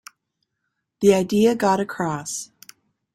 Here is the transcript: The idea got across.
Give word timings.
The 1.01 1.13
idea 1.13 1.53
got 1.53 1.79
across. 1.79 2.49